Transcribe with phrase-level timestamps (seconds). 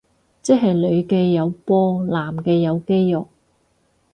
[0.41, 3.27] 即係女嘅有波男嘅有肌肉